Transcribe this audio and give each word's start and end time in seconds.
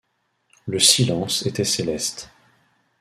Le 0.65 0.79
silence 0.79 1.45
était 1.45 1.63
céleste. 1.63 2.31